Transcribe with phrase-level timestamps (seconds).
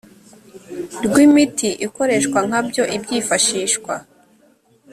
[1.05, 3.93] rw imiti ikoreshwa nka byo ibyifashishwa